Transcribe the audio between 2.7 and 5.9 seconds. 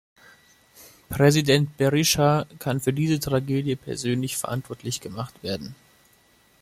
für diese Tragödie persönlich verantwortlich gemacht werden.